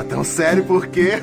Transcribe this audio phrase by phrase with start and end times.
[0.00, 1.22] Tá tão sério por quê?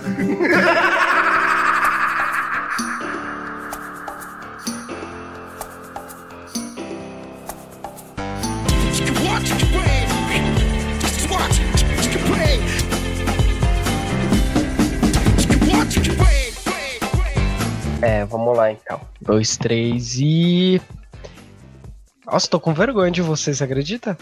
[17.99, 19.01] É, vamos lá então.
[19.19, 20.79] Dois, três e.
[22.27, 24.15] Nossa, tô com vergonha de você, você acredita?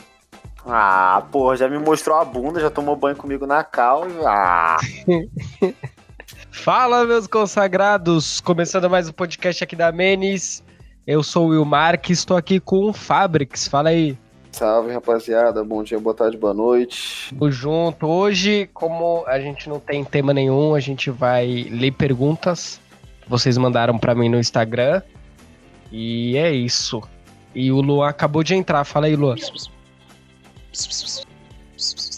[0.68, 4.08] Ah, porra, já me mostrou a bunda, já tomou banho comigo na cal.
[4.26, 4.78] Ah.
[6.50, 8.41] Fala, meus consagrados!
[8.41, 10.64] Começando mais um podcast aqui da Menes.
[11.05, 13.68] Eu sou o Will Marques, estou aqui com o Fabrics.
[13.68, 14.18] Fala aí.
[14.52, 15.64] Salve, rapaziada.
[15.64, 17.30] Bom dia, boa tarde, boa noite.
[17.30, 18.08] Tamo junto.
[18.08, 22.82] Hoje, como a gente não tem tema nenhum, a gente vai ler perguntas
[23.22, 25.04] que vocês mandaram pra mim no Instagram.
[25.91, 27.04] E é isso.
[27.54, 28.84] E o Luan acabou de entrar.
[28.84, 29.36] Fala aí, Luan.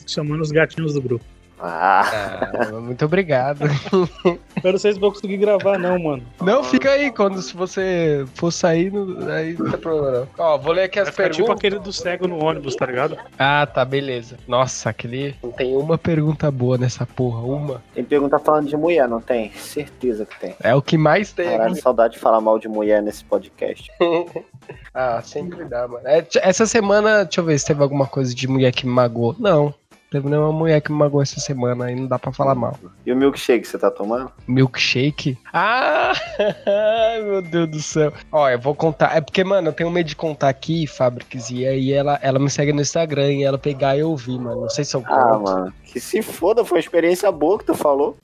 [0.08, 1.26] Chamando os gatinhos do grupo.
[1.60, 3.62] Ah, Ah, muito obrigado.
[4.64, 6.24] Eu não sei se vou conseguir gravar, não, mano.
[6.42, 7.12] Não, fica aí.
[7.12, 10.12] Quando se você for sair, não- aí não tem problema.
[10.20, 10.28] não.
[10.38, 11.38] Ó, vou ler aqui as Vai ficar perguntas.
[11.46, 13.18] tipo aquele do cego no ônibus, tá ligado?
[13.38, 14.38] Ah, tá, beleza.
[14.48, 15.36] Nossa, aquele.
[15.44, 17.42] Não tem uma pergunta boa nessa porra.
[17.42, 17.82] Uma.
[17.94, 19.52] tem pergunta falando de mulher, não tem?
[19.54, 20.56] Certeza que tem.
[20.62, 21.50] É o que mais tem.
[21.52, 23.90] Caralho, saudade de falar mal de mulher nesse podcast.
[24.94, 26.02] Ah, sempre dá, mano.
[26.08, 29.36] É, essa semana, deixa eu ver se teve alguma coisa de mulher que me magoou.
[29.38, 29.74] Não.
[30.10, 32.80] Teve nenhuma mulher que me magoou essa semana, aí não dá pra falar mal.
[33.06, 34.32] E o milkshake você tá tomando?
[34.48, 35.38] Milkshake?
[35.52, 36.14] Ah!
[36.40, 38.14] ai, meu Deus do céu.
[38.32, 39.18] Ó, eu vou contar.
[39.18, 42.50] É porque, mano, eu tenho medo de contar aqui, Fabrics, e aí ela, ela me
[42.50, 44.62] segue no Instagram e ela pegar e eu ouvir, mano.
[44.62, 45.14] Não sei se eu conto.
[45.14, 45.74] Ah, mano.
[45.84, 48.16] Que se foda, foi uma experiência boa que tu falou.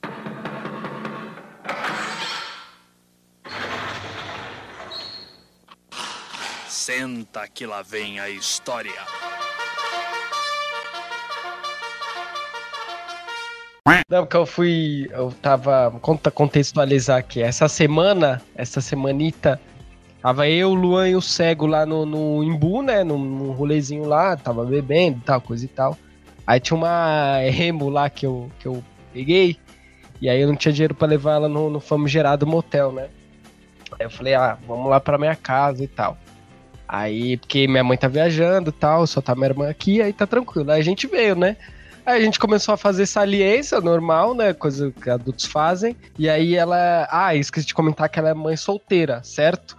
[6.66, 8.92] Senta que lá vem a história.
[14.08, 15.08] Não, porque eu fui.
[15.12, 15.90] Eu tava.
[16.32, 17.42] Contextualizar aqui.
[17.42, 19.60] Essa semana, essa semanita,
[20.22, 23.04] tava eu, o Luan e o Cego lá no, no Imbu, né?
[23.04, 25.98] Num, rolezinho lá, tava bebendo tal, coisa e tal.
[26.46, 28.82] Aí tinha uma Remo lá que eu, que eu
[29.12, 29.58] peguei.
[30.20, 33.08] E aí eu não tinha dinheiro pra levar ela no, no famigerado motel, né?
[33.98, 36.16] Aí eu falei, ah, vamos lá pra minha casa e tal.
[36.88, 40.26] Aí, porque minha mãe tá viajando e tal, só tá minha irmã aqui, aí tá
[40.26, 40.70] tranquilo.
[40.70, 41.56] Aí a gente veio, né?
[42.06, 44.52] Aí a gente começou a fazer saliência normal, né?
[44.52, 45.96] Coisa que adultos fazem.
[46.18, 47.08] E aí ela.
[47.10, 49.76] Ah, esqueci de comentar que ela é mãe solteira, certo?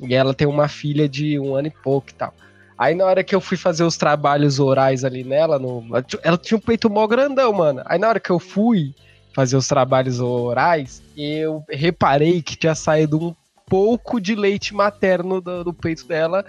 [0.00, 2.32] E ela tem uma filha de um ano e pouco e tal.
[2.78, 5.84] Aí na hora que eu fui fazer os trabalhos orais ali nela, no...
[6.22, 7.82] ela tinha um peito mó grandão, mano.
[7.84, 8.94] Aí na hora que eu fui
[9.34, 13.34] fazer os trabalhos orais, eu reparei que tinha saído um
[13.66, 16.44] pouco de leite materno do, do peito dela.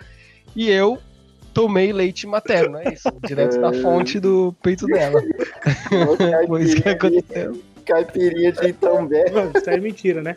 [0.56, 1.00] E eu
[1.54, 3.10] tomei leite materno, é isso.
[3.26, 5.22] Direto da fonte do peito dela.
[6.48, 7.62] Foi isso que aconteceu.
[7.86, 9.32] Caipirinha de Itambé.
[9.32, 10.36] Mano, isso aí é mentira, né?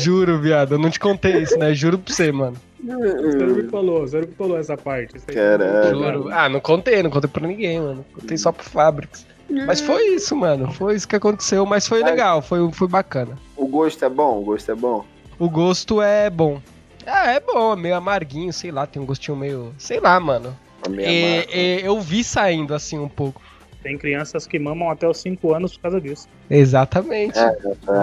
[0.00, 0.74] Juro, viado.
[0.74, 1.74] Eu não te contei isso, né?
[1.74, 2.56] Juro pra você, mano.
[2.80, 5.18] Você não me falou, você não me falou essa parte.
[5.26, 5.90] Caralho.
[5.90, 6.28] Juro.
[6.30, 8.06] Ah, não contei, não contei pra ninguém, mano.
[8.14, 9.26] Contei só pro Fabrics.
[9.66, 10.70] Mas foi isso, mano.
[10.72, 13.36] Foi isso que aconteceu, mas foi legal, foi, foi bacana.
[13.56, 14.40] O gosto é bom?
[14.40, 15.04] O gosto é bom?
[15.38, 16.60] O gosto é bom.
[17.08, 19.74] Ah, é bom, é meio amarguinho, sei lá, tem um gostinho meio.
[19.78, 20.56] Sei lá, mano.
[20.98, 23.40] E- e eu vi saindo assim um pouco.
[23.82, 26.28] Tem crianças que mamam até os 5 anos por causa disso.
[26.50, 27.38] Exatamente.
[27.38, 27.56] É,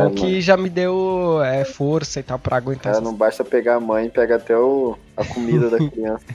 [0.07, 3.43] o que já me deu é, força e tal pra aguentar É, essas não basta
[3.43, 6.25] pegar a mãe, pega até o, a comida da criança.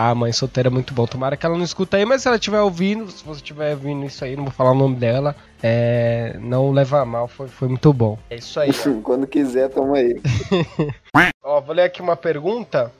[0.00, 1.08] Ah, mãe solteira é muito bom.
[1.08, 4.06] Tomara que ela não escuta aí, mas se ela estiver ouvindo, se você estiver ouvindo
[4.06, 7.66] isso aí, não vou falar o nome dela, é, não leva a mal, foi, foi
[7.66, 8.16] muito bom.
[8.30, 8.70] É isso aí.
[9.02, 10.22] Quando quiser, toma aí.
[11.42, 12.92] Ó, vou ler aqui uma pergunta.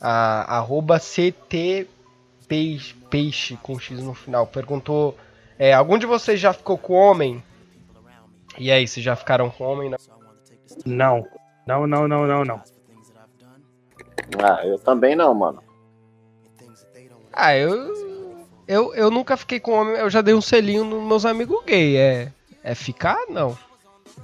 [0.00, 1.88] A, arroba CT
[2.46, 5.18] Peixe, Peixe com X no final perguntou:
[5.58, 7.42] é, algum de vocês já ficou com homem?
[8.56, 9.90] E aí, vocês já ficaram com homem?
[9.90, 9.98] Não?
[10.86, 11.26] Não.
[11.66, 12.62] Não, não, não, não, não.
[14.40, 15.71] Ah, eu também não, mano.
[17.32, 18.94] Ah, eu, eu.
[18.94, 21.96] Eu nunca fiquei com homem, eu já dei um selinho nos meus amigos gay.
[21.96, 22.28] É,
[22.62, 23.16] é ficar?
[23.28, 23.56] Não.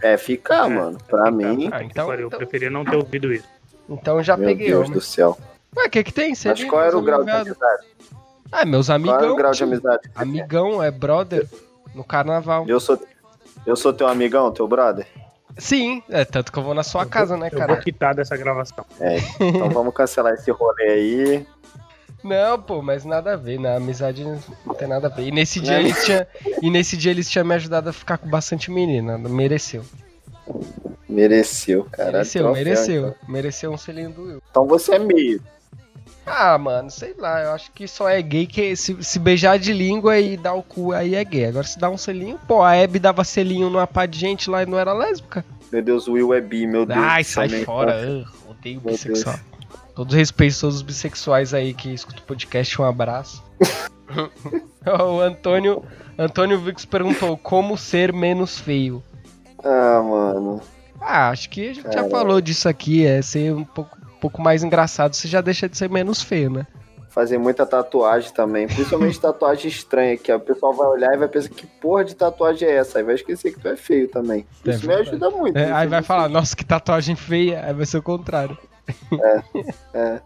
[0.03, 0.99] É ficar, É, mano.
[1.09, 3.49] Pra mim, Ah, então, eu então, preferia não ter ouvido isso.
[3.89, 4.93] então já meu peguei Deus homem.
[4.93, 5.37] do céu.
[5.77, 6.31] Ué, o que que tem?
[6.31, 7.87] Mas Selinho, qual era o meus grau de amigos- amizade?
[8.53, 9.19] Ah, meus Qual amigão.
[9.21, 10.11] era o grau de amizade?
[10.15, 11.47] Amigão, é brother.
[11.95, 12.65] No carnaval.
[12.69, 12.99] Eu sou,
[13.67, 15.07] eu sou teu amigão, teu brother?
[15.57, 17.77] Sim, é tanto que eu vou na sua casa, né, Eu vou cara?
[17.81, 18.85] quitar dessa gravação.
[19.01, 21.47] É, então vamos cancelar esse rolê aí.
[22.29, 24.39] Não, pô, mas nada a ver, na amizade não
[24.75, 25.29] tem nada a ver.
[25.29, 25.81] E nesse dia Né?
[25.81, 26.27] eles tinham,
[26.63, 29.85] e nesse dia eles tinham me ajudado a ficar com bastante menina, mereceu.
[31.09, 32.13] Mereceu, cara.
[32.13, 33.09] mereceu, Troféu, mereceu.
[33.09, 33.15] Então.
[33.29, 34.43] Mereceu um selinho do Will.
[34.51, 35.43] Então você é meio.
[36.27, 39.73] Ah, mano, sei lá, eu acho que só é gay que se, se beijar de
[39.73, 41.47] língua e dar o cu aí é gay.
[41.47, 44.63] Agora se dá um selinho, pô, a Abby dava selinho numa pá de gente lá
[44.63, 45.43] e não era lésbica.
[45.73, 46.99] Meu Deus, o Will é bi, meu Deus.
[47.01, 49.39] Ai, sai fora, ugh, odeio Meu bissexual.
[49.99, 53.43] Todos respeitos todos os bissexuais aí que escutam o podcast, um abraço.
[54.87, 55.83] o Antônio,
[56.17, 59.03] Antônio Vix perguntou como ser menos feio.
[59.59, 60.61] Ah, mano.
[61.01, 62.11] Ah, acho que a gente já Caralho.
[62.11, 65.77] falou disso aqui, é ser um pouco, um pouco mais engraçado, você já deixa de
[65.77, 66.65] ser menos feio, né?
[67.09, 68.69] Fazer muita tatuagem também.
[68.69, 72.69] Principalmente tatuagem estranha, que o pessoal vai olhar e vai pensar que porra de tatuagem
[72.69, 72.99] é essa?
[72.99, 74.47] Aí vai esquecer que tu é feio também.
[74.65, 75.57] É Isso me ajuda muito.
[75.57, 78.57] É, aí vai falar, nossa, que tatuagem feia, aí vai ser o contrário.
[79.95, 80.21] É.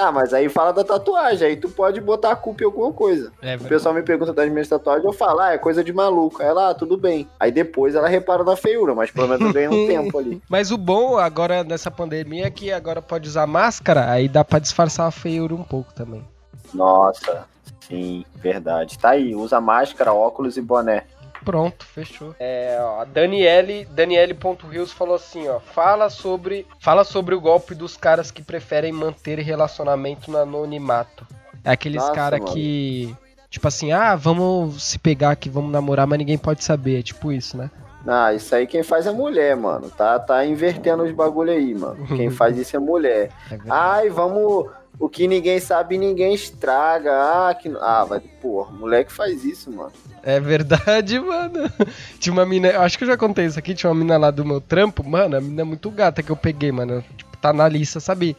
[0.00, 3.30] Ah, mas aí fala da tatuagem, aí tu pode botar a culpa em alguma coisa.
[3.42, 6.40] É O pessoal me pergunta das minhas tatuagens, eu falo, ah, é coisa de maluco.
[6.40, 7.28] Aí ela, ah, tudo bem.
[7.38, 10.40] Aí depois ela repara na feiura, mas pelo menos eu ganho um tempo ali.
[10.48, 14.58] Mas o bom agora nessa pandemia é que agora pode usar máscara, aí dá pra
[14.58, 16.26] disfarçar a feiura um pouco também.
[16.72, 17.44] Nossa,
[17.86, 18.98] sim, verdade.
[18.98, 21.04] Tá aí, usa máscara, óculos e boné.
[21.44, 22.34] Pronto, fechou.
[22.38, 27.96] É, ó, a Daniele, Daniele.rios falou assim, ó, fala sobre, fala sobre o golpe dos
[27.96, 31.26] caras que preferem manter relacionamento no anonimato.
[31.64, 32.52] É aqueles Nossa, cara mano.
[32.52, 33.14] que
[33.48, 37.32] tipo assim, ah, vamos se pegar aqui, vamos namorar, mas ninguém pode saber, é tipo
[37.32, 37.70] isso, né?
[38.06, 39.90] Ah, isso aí quem faz é mulher, mano.
[39.90, 42.06] Tá, tá invertendo os bagulho aí, mano.
[42.06, 43.30] Quem faz isso é mulher.
[43.50, 43.58] É.
[43.68, 44.70] Ai, vamos.
[44.98, 47.10] O que ninguém sabe, ninguém estraga.
[47.12, 47.72] Ah, que...
[47.80, 48.20] ah vai.
[48.20, 49.92] Porra, moleque faz isso, mano.
[50.22, 51.70] É verdade, mano.
[52.18, 54.44] Tinha uma mina, acho que eu já contei isso aqui, tinha uma mina lá do
[54.44, 57.04] meu trampo, mano, a mina é muito gata que eu peguei, mano.
[57.16, 58.36] Tipo, tá na lista, sabe?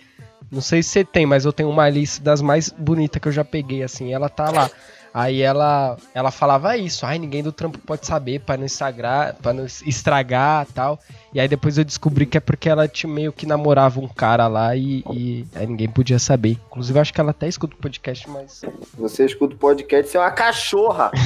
[0.51, 3.31] Não sei se você tem, mas eu tenho uma lista das mais bonitas que eu
[3.31, 4.69] já peguei, assim, ela tá lá.
[5.13, 9.53] Aí ela, ela falava isso, ai, ninguém do trampo pode saber pra não estragar, para
[9.53, 10.99] não estragar tal.
[11.33, 14.47] E aí depois eu descobri que é porque ela tinha meio que namorava um cara
[14.47, 16.57] lá e, e aí ninguém podia saber.
[16.67, 18.61] Inclusive, eu acho que ela até escuta o podcast, mas.
[18.97, 21.11] Você escuta o podcast, você é uma cachorra.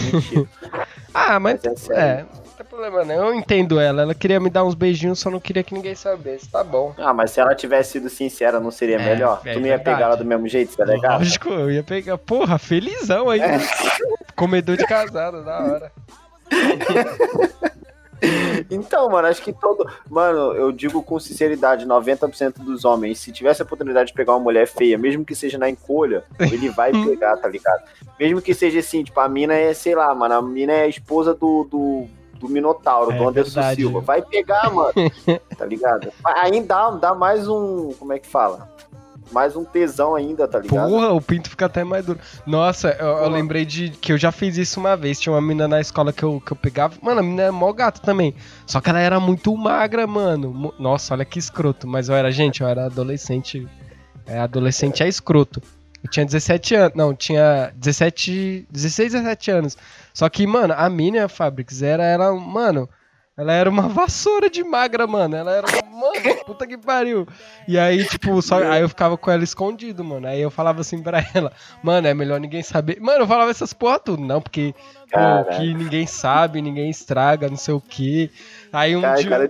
[1.17, 3.27] Ah, mas Mas é é, tem problema não.
[3.27, 4.01] Eu entendo ela.
[4.03, 6.49] Ela queria me dar uns beijinhos, só não queria que ninguém soubesse.
[6.49, 6.93] Tá bom.
[6.97, 9.41] Ah, mas se ela tivesse sido sincera, não seria É, melhor?
[9.45, 11.19] é tu não ia pegar ela do mesmo jeito, tá ligado?
[11.19, 12.17] Lógico, eu ia pegar.
[12.17, 13.41] Porra, felizão aí.
[14.35, 15.91] Comedor de casado, da hora.
[18.71, 19.87] Então, mano, acho que todo.
[20.09, 24.39] Mano, eu digo com sinceridade: 90% dos homens, se tivesse a oportunidade de pegar uma
[24.39, 27.83] mulher feia, mesmo que seja na encolha, ele vai pegar, tá ligado?
[28.19, 30.87] Mesmo que seja assim, tipo, a mina é, sei lá, mano, a mina é a
[30.87, 31.65] esposa do.
[31.69, 32.07] do...
[32.45, 33.81] Do Minotauro, É do Anderson verdade.
[33.81, 34.01] Silva.
[34.01, 34.93] Vai pegar, mano.
[35.57, 36.11] tá ligado?
[36.23, 37.93] Aí dá, dá mais um.
[37.99, 38.69] Como é que fala?
[39.31, 40.87] Mais um tesão ainda, tá ligado?
[40.87, 42.19] Porra, o pinto fica até mais duro.
[42.45, 45.19] Nossa, eu, eu lembrei de que eu já fiz isso uma vez.
[45.19, 46.93] Tinha uma menina na escola que eu, que eu pegava.
[47.01, 48.35] Mano, a menina é mó gata também.
[48.67, 50.71] Só que ela era muito magra, mano.
[50.77, 51.87] Nossa, olha que escroto.
[51.87, 53.67] Mas eu era, gente, eu era adolescente.
[54.27, 55.59] É, adolescente é escroto.
[56.05, 56.95] Eu tinha 17 anos.
[56.95, 58.67] Não, tinha 17.
[58.69, 59.77] 16, 17 anos.
[60.13, 62.87] Só que, mano, a mina Fabrics era, era, mano.
[63.35, 65.35] Ela era uma vassoura de magra, mano.
[65.35, 65.67] Ela era.
[65.91, 67.27] Mano, puta que pariu.
[67.67, 70.27] E aí, tipo, só, aí eu ficava com ela escondido, mano.
[70.27, 72.99] Aí eu falava assim pra ela, mano, é melhor ninguém saber.
[73.01, 74.75] Mano, eu falava essas porra tudo, não, porque
[75.11, 78.29] pô, que ninguém sabe, ninguém estraga, não sei o quê.
[78.71, 79.29] Aí um Cara, dia.
[79.29, 79.49] cara,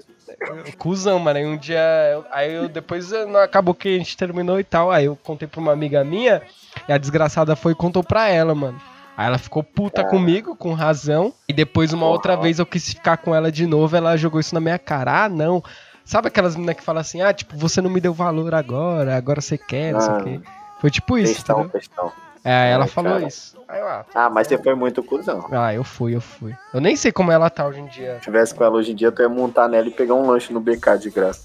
[0.77, 1.37] Cusão, mano.
[1.39, 1.79] Aí um dia.
[2.13, 4.91] eu- Aí eu depois não acabou que a gente terminou e tal.
[4.91, 6.41] Aí eu contei pra uma amiga minha.
[6.87, 8.79] E a desgraçada foi e contou pra ela, mano.
[9.17, 11.33] Aí ela ficou puta comigo, com razão.
[11.47, 13.95] E depois, uma outra vez, eu quis ficar com ela de novo.
[13.95, 15.23] Ela jogou isso na minha cara.
[15.23, 15.63] Ah, não.
[16.03, 19.39] Sabe aquelas meninas que falam assim: ah, tipo, você não me deu valor agora, agora
[19.41, 20.41] você quer, não sei o quê.
[20.81, 21.79] Foi tipo isso, questão, entendeu?
[21.79, 22.11] questão.
[22.47, 23.27] É, ela Ai, falou cara.
[23.27, 23.57] isso.
[23.67, 25.47] Aí eu, ah, Ah, mas você foi muito cuzão.
[25.51, 26.55] ah, eu fui, eu fui.
[26.71, 28.15] Eu nem sei como ela tá hoje em dia.
[28.17, 30.53] Se tivesse com ela hoje em dia, tu ia montar nela e pegar um lanche
[30.53, 31.41] no BK de graça.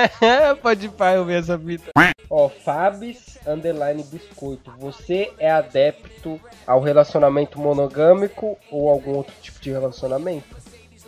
[0.60, 1.90] Pode ir pra eu ver essa fita.
[2.28, 4.70] Ó, Fabs Underline Biscoito.
[4.78, 10.54] Você é adepto ao relacionamento monogâmico ou algum outro tipo de relacionamento?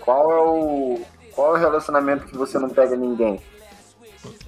[0.01, 1.01] Qual é o.
[1.33, 3.39] Qual é o relacionamento que você não pega ninguém?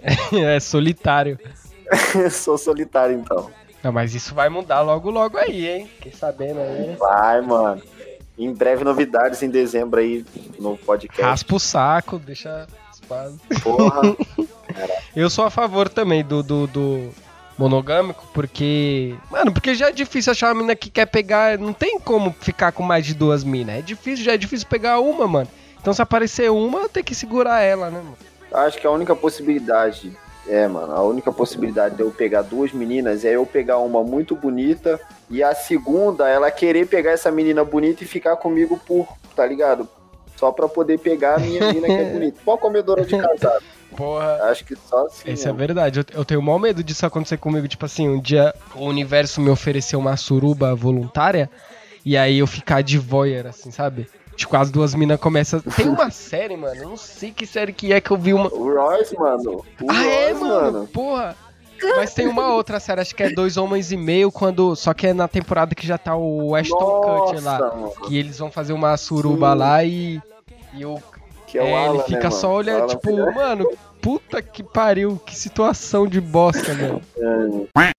[0.32, 1.38] é solitário.
[2.30, 3.50] Sou solitário, então.
[3.82, 5.90] Não, mas isso vai mudar logo, logo aí, hein?
[5.96, 6.96] Fiquei sabendo aí.
[6.98, 7.82] Vai, mano.
[8.38, 10.24] Em breve, novidades em dezembro aí
[10.58, 11.22] no podcast.
[11.22, 13.38] Raspa o saco, deixa espaço.
[13.62, 14.16] Porra.
[15.14, 17.10] Eu sou a favor também do, do, do
[17.58, 19.14] monogâmico, porque.
[19.30, 21.58] Mano, porque já é difícil achar uma mina que quer pegar.
[21.58, 23.78] Não tem como ficar com mais de duas minas.
[23.78, 25.48] É difícil, já é difícil pegar uma, mano.
[25.80, 28.16] Então se aparecer uma, tem que segurar ela, né, mano?
[28.52, 30.16] Acho que a única possibilidade.
[30.48, 34.34] É, mano, a única possibilidade de eu pegar duas meninas é eu pegar uma muito
[34.34, 39.06] bonita e a segunda, ela querer pegar essa menina bonita e ficar comigo por,
[39.36, 39.88] tá ligado?
[40.36, 42.40] Só pra poder pegar a minha menina que é bonita.
[42.44, 43.62] Qual comedora de casado?
[43.94, 44.44] Porra.
[44.44, 45.32] Acho que só assim.
[45.32, 46.00] Isso é verdade.
[46.00, 47.68] Eu, eu tenho o maior medo disso acontecer comigo.
[47.68, 51.50] Tipo assim, um dia o universo me ofereceu uma suruba voluntária
[52.04, 54.08] e aí eu ficar de voyeur, assim, sabe?
[54.40, 55.60] Tipo, as duas minas começam.
[55.60, 56.82] Tem uma série, mano.
[56.82, 58.46] Não sei que série que é que eu vi uma.
[58.46, 59.62] O Royce, mano.
[59.82, 60.86] O ah, é, Royce, mano?
[60.86, 61.36] Porra.
[61.96, 64.74] Mas tem uma outra série, acho que é Dois Homens e Meio, quando.
[64.74, 67.58] Só que é na temporada que já tá o Ashton Kutcher lá.
[67.58, 67.92] Mano.
[68.06, 69.58] Que eles vão fazer uma suruba Sim.
[69.58, 70.22] lá e.
[70.72, 70.98] E o
[71.46, 72.58] Que é o é, Alan, ele fica né, só mano?
[72.60, 73.70] olhando, O tipo, mano,
[74.00, 77.02] puta que pariu, que situação de bosta, mano.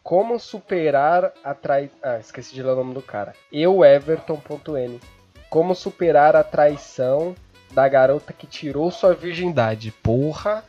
[0.01, 1.91] Como superar a trai...
[2.01, 3.33] Ah, esqueci de ler o nome do cara.
[3.51, 4.99] Eu, Everton.n.
[5.51, 7.35] Como superar a traição
[7.73, 9.93] da garota que tirou sua virgindade?
[10.01, 10.63] Porra.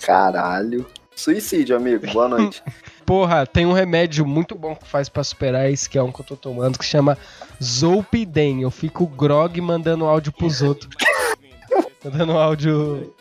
[0.00, 0.86] Caralho.
[1.14, 2.10] Suicídio, amigo.
[2.10, 2.62] Boa noite.
[3.04, 6.22] Porra, tem um remédio muito bom que faz pra superar isso, que é um que
[6.22, 7.18] eu tô tomando, que chama
[7.62, 8.62] Zolpidem.
[8.62, 10.88] Eu fico grog mandando áudio pros outros.
[12.02, 13.14] mandando áudio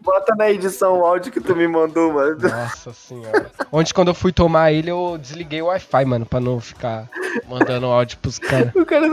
[0.00, 2.36] Bota na edição o áudio que tu me mandou, mano.
[2.36, 3.48] Nossa senhora.
[3.70, 7.08] Onde quando eu fui tomar ele, eu desliguei o Wi-Fi, mano, pra não ficar
[7.48, 8.74] mandando áudio pros caras.
[8.74, 9.06] O cara.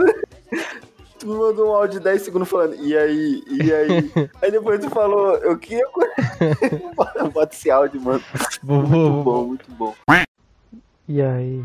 [1.18, 4.12] Tu me mandou um áudio de 10 segundos falando, e aí, e aí?
[4.40, 5.84] aí depois tu falou, eu queria.
[7.32, 8.22] Bota esse áudio, mano.
[8.62, 9.94] Vou, Muito vou, bom, muito bom.
[11.08, 11.64] E aí?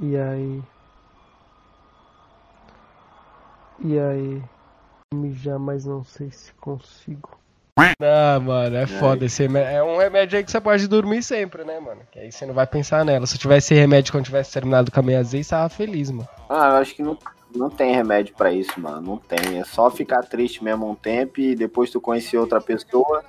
[0.00, 0.62] E aí?
[3.82, 4.42] E aí?
[5.14, 7.38] Mijar, mas não sei se consigo.
[7.78, 9.68] Ah, mano, é foda esse remédio.
[9.68, 12.00] É um remédio aí que você pode dormir sempre, né, mano?
[12.10, 13.26] Que aí você não vai pensar nela.
[13.26, 16.26] Se eu tivesse esse remédio quando tivesse terminado com a minha azeite, tava feliz, mano.
[16.48, 17.18] Ah, eu acho que não,
[17.54, 19.02] não tem remédio pra isso, mano.
[19.02, 19.58] Não tem.
[19.60, 23.22] É só ficar triste mesmo um tempo e depois tu conhecer outra pessoa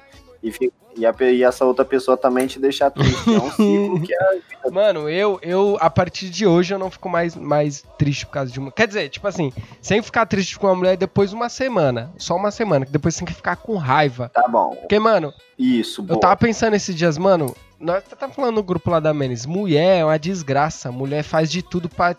[0.44, 3.34] e, e, a e essa outra pessoa também te deixar triste.
[3.34, 4.70] É um ciclo que é.
[4.72, 8.52] Mano, eu, eu, a partir de hoje, eu não fico mais, mais triste por causa
[8.52, 8.72] de uma.
[8.72, 9.52] Quer dizer, tipo assim,
[9.82, 12.12] sem ficar triste com uma mulher depois de uma semana.
[12.18, 14.30] Só uma semana, que depois você tem que ficar com raiva.
[14.34, 14.76] Tá bom.
[14.76, 16.20] Porque, mano, Isso, eu boa.
[16.20, 17.56] tava pensando esses dias, mano.
[17.80, 19.46] Nós tá falando no grupo lá da Menes.
[19.46, 20.92] Mulher é uma desgraça.
[20.92, 22.16] Mulher faz de tudo pra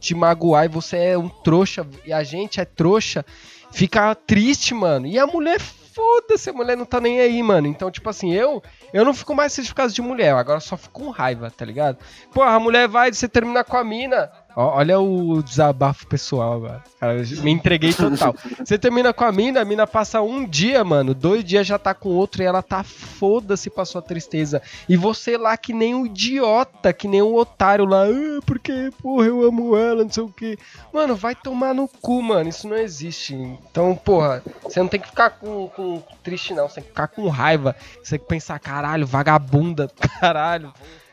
[0.00, 1.86] te magoar e você é um trouxa.
[2.04, 3.24] E a gente é trouxa.
[3.70, 5.06] Fica triste, mano.
[5.06, 5.60] E a mulher,
[5.94, 7.66] foda-se, a mulher não tá nem aí, mano.
[7.66, 10.34] Então, tipo assim, eu eu não fico mais causa de mulher.
[10.34, 11.98] Agora só fico com raiva, tá ligado?
[12.32, 14.30] Porra, a mulher vai, você termina com a mina.
[14.54, 16.84] Olha o desabafo pessoal agora.
[17.00, 18.34] Cara, me entreguei total.
[18.58, 21.94] Você termina com a mina, a mina passa um dia, mano, dois dias já tá
[21.94, 24.60] com outro e ela tá foda-se pra sua tristeza.
[24.88, 29.26] E você lá que nem um idiota, que nem um otário lá, ah, porque, porra,
[29.26, 30.58] eu amo ela, não sei o que.
[30.92, 33.34] Mano, vai tomar no cu, mano, isso não existe.
[33.34, 37.08] Então, porra, você não tem que ficar com, com triste, não, você tem que ficar
[37.08, 37.74] com raiva.
[38.02, 39.90] Você tem que pensar, caralho, vagabunda,
[40.20, 40.72] caralho,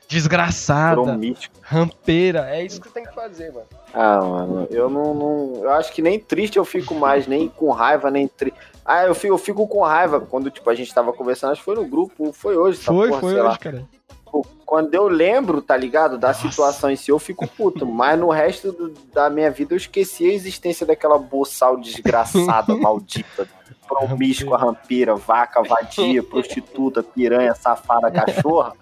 [0.10, 1.56] desgraçada, Promítico.
[1.62, 2.50] rampeira.
[2.50, 3.66] É isso que você tem que fazer, mano.
[3.94, 7.70] Ah, mano, eu não, não- Eu acho que nem triste eu fico mais, nem com
[7.72, 8.58] raiva, nem triste.
[8.84, 11.66] Ah, eu fico, eu fico com raiva quando, tipo, a gente tava conversando, acho que
[11.66, 13.50] foi no grupo, foi hoje, essa Foi, porra, foi sei lá.
[13.50, 13.86] hoje, cara.
[14.26, 16.48] Tipo, Quando eu lembro, tá ligado, da Nossa.
[16.48, 17.88] situação em si, eu fico puto.
[17.88, 23.48] Mas no resto do- da minha vida eu esqueci a existência daquela boçal desgraçada, maldita.
[23.88, 28.74] Promíscua, rampeira, vaca, vadia, prostituta, piranha, safada, cachorra.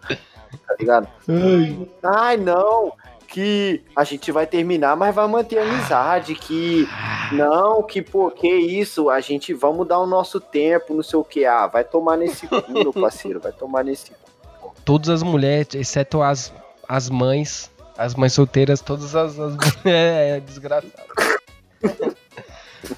[0.68, 1.08] Tá ligado?
[1.28, 1.88] Ai.
[2.04, 2.94] Ai, não,
[3.28, 6.88] que a gente vai terminar, mas vai manter a amizade, que
[7.32, 11.24] não, que pô, que isso, a gente vamos dar o nosso tempo, não sei o
[11.24, 11.46] que.
[11.46, 14.74] Ah, vai tomar nesse cu, meu parceiro, vai tomar nesse cu.
[14.86, 16.54] Todas as mulheres, exceto as,
[16.88, 20.94] as mães, as mães solteiras, todas as, as mulheres é desgraçado.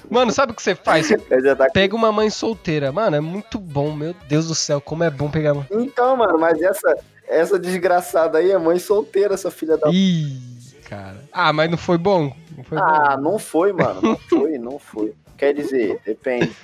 [0.08, 1.08] Mano, sabe o que você faz?
[1.56, 2.92] Tá- Pega uma mãe solteira.
[2.92, 5.66] Mano, é muito bom, meu Deus do céu, como é bom pegar uma.
[5.70, 6.96] Então, mano, mas essa,
[7.30, 9.88] essa desgraçada aí é mãe solteira, essa filha da.
[9.90, 10.38] Ih,
[10.88, 11.16] cara.
[11.32, 12.32] Ah, mas não foi bom?
[12.56, 13.22] Não foi Ah, bom.
[13.22, 15.14] não foi, mano, não foi, não foi.
[15.38, 16.54] Quer dizer, depende.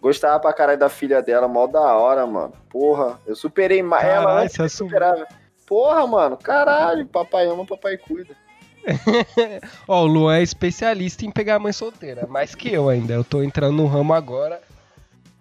[0.00, 2.52] Gostava pra caralho da filha dela, mó da hora, mano.
[2.70, 5.26] Porra, eu superei mais ela antes de superar.
[5.66, 8.34] Porra, mano, caralho, papai ama, papai cuida.
[9.86, 12.26] Ó, o Luan é especialista em pegar a mãe solteira.
[12.26, 13.12] Mais que eu ainda.
[13.12, 14.60] Eu tô entrando no ramo agora.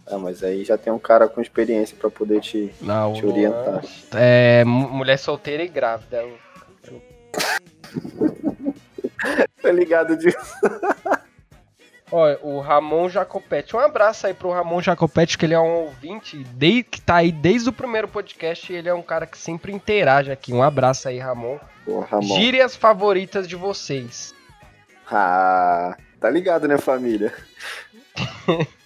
[0.10, 3.84] Ah, mas aí já tem um cara com experiência pra poder te, Não, te orientar.
[4.16, 6.24] É, mu- mulher solteira e grávida.
[6.24, 6.38] Eu-
[9.62, 10.38] Tá ligado disso?
[12.12, 13.76] Ó, o Ramon Jacopete.
[13.76, 17.32] Um abraço aí pro Ramon Jacopete, que ele é um ouvinte de, que tá aí
[17.32, 20.52] desde o primeiro podcast e ele é um cara que sempre interage aqui.
[20.52, 21.60] Um abraço aí, Ramon.
[21.86, 22.36] Porra, Ramon.
[22.36, 24.34] Gírias favoritas de vocês.
[25.12, 27.32] Ah, tá ligado, né, família?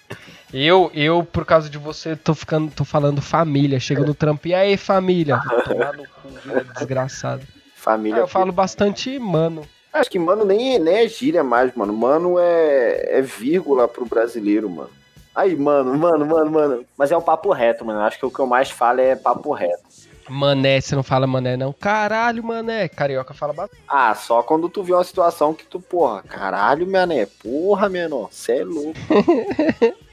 [0.54, 3.80] Eu, eu, por causa de você, tô ficando, tô falando família.
[3.80, 5.40] Chego no trampo, e aí, família?
[5.64, 7.42] Tomar no cu, desgraçado.
[7.44, 8.20] Ah, Família.
[8.20, 9.66] eu falo bastante, mano.
[9.92, 11.92] Acho que mano nem, nem é gíria mais, mano.
[11.92, 14.90] Mano é, é vírgula pro brasileiro, mano.
[15.36, 16.86] Aí, mano, mano, mano, mano.
[16.96, 18.00] Mas é um papo reto, mano.
[18.02, 19.84] Acho que o que eu mais falo é papo reto.
[20.30, 21.74] Mané, você não fala mané, não.
[21.74, 22.88] Caralho, mané.
[22.88, 23.82] Carioca fala bastante.
[23.88, 27.26] Ah, só quando tu vê uma situação que tu, porra, caralho, mané.
[27.26, 28.30] Porra, menor.
[28.32, 28.94] Cê é louco.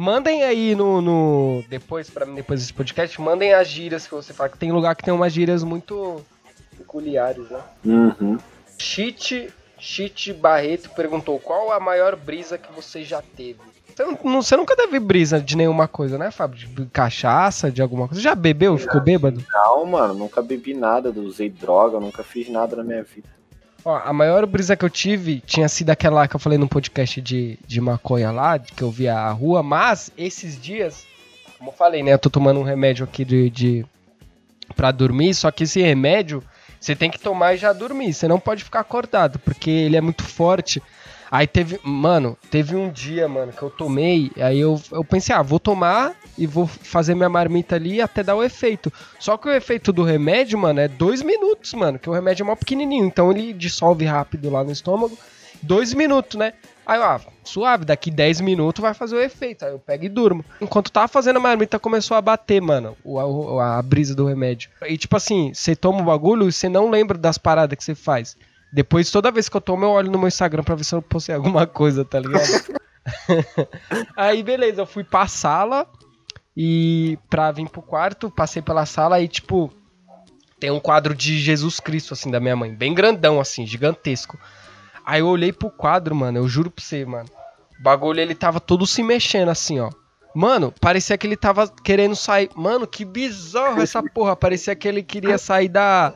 [0.00, 1.62] Mandem aí no, no.
[1.68, 4.48] Depois, pra mim, depois desse podcast, mandem as gírias que você fala.
[4.48, 6.24] Que tem lugar que tem umas gírias muito
[6.74, 7.60] peculiares, né?
[7.84, 8.38] Uhum.
[8.78, 13.60] Chite Barreto perguntou qual a maior brisa que você já teve.
[14.24, 16.66] Você nunca teve brisa de nenhuma coisa, né, Fábio?
[16.66, 18.22] De cachaça, de alguma coisa.
[18.22, 18.78] Já bebeu?
[18.78, 19.44] Ficou bêbado?
[19.52, 23.28] Não, mano, nunca bebi nada, usei droga, nunca fiz nada na minha vida.
[23.84, 27.20] Ó, a maior brisa que eu tive tinha sido aquela que eu falei no podcast
[27.20, 31.06] de, de maconha lá, que eu vi a rua, mas esses dias,
[31.58, 32.12] como eu falei, né?
[32.12, 33.86] Eu tô tomando um remédio aqui de, de
[34.76, 36.42] pra dormir, só que esse remédio
[36.80, 38.12] você tem que tomar e já dormir.
[38.12, 40.82] Você não pode ficar acordado, porque ele é muito forte.
[41.30, 45.42] Aí teve, mano, teve um dia, mano, que eu tomei, aí eu, eu pensei, ah,
[45.42, 48.92] vou tomar e vou fazer minha marmita ali até dar o efeito.
[49.18, 52.46] Só que o efeito do remédio, mano, é dois minutos, mano, que o remédio é
[52.46, 55.16] mó pequenininho, então ele dissolve rápido lá no estômago.
[55.62, 56.54] Dois minutos, né?
[56.86, 59.64] Aí, eu, ah, suave, daqui 10 minutos vai fazer o efeito.
[59.64, 60.44] Aí eu pego e durmo.
[60.60, 64.70] Enquanto tava fazendo a marmita, começou a bater, mano, o- a, a brisa do remédio.
[64.88, 67.94] E tipo assim, você toma o bagulho e você não lembra das paradas que você
[67.94, 68.36] faz.
[68.72, 71.02] Depois, toda vez que eu tomo, eu olho no meu Instagram pra ver se eu
[71.02, 72.46] postei alguma coisa, tá ligado?
[74.16, 75.86] Aí, beleza, eu fui pra sala
[76.56, 79.72] e pra vir pro quarto, passei pela sala e, tipo,
[80.60, 84.38] tem um quadro de Jesus Cristo, assim, da minha mãe, bem grandão, assim, gigantesco.
[85.04, 87.28] Aí eu olhei pro quadro, mano, eu juro pra você, mano.
[87.78, 89.90] O bagulho, ele tava todo se mexendo, assim, ó.
[90.34, 92.50] Mano, parecia que ele tava querendo sair.
[92.54, 94.36] Mano, que bizarro essa porra.
[94.36, 96.14] Parecia que ele queria sair da.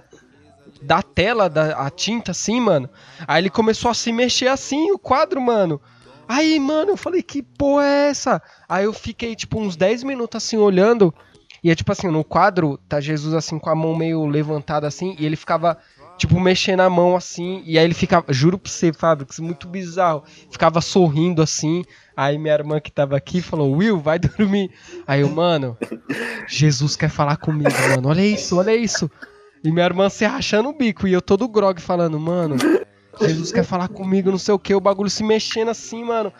[0.84, 2.88] Da tela, da a tinta, assim, mano.
[3.26, 5.80] Aí ele começou a se mexer assim, o quadro, mano.
[6.28, 8.42] Aí, mano, eu falei, que porra é essa?
[8.68, 11.14] Aí eu fiquei, tipo, uns 10 minutos assim, olhando.
[11.62, 15.16] E é tipo assim, no quadro, tá Jesus assim, com a mão meio levantada assim,
[15.18, 15.78] e ele ficava,
[16.18, 19.40] tipo, mexendo a mão assim, e aí ele ficava, juro pra você, Fábio, que isso
[19.40, 20.22] é muito bizarro.
[20.50, 21.82] Ficava sorrindo assim.
[22.14, 24.70] Aí minha irmã que tava aqui falou, Will, vai dormir.
[25.06, 25.76] Aí eu, mano,
[26.46, 28.10] Jesus quer falar comigo, mano.
[28.10, 29.10] Olha isso, olha isso.
[29.64, 32.56] E minha irmã se rachando o bico, e eu todo grog falando, mano,
[33.20, 36.30] Jesus quer falar comigo, não sei o que, o bagulho se mexendo assim, mano.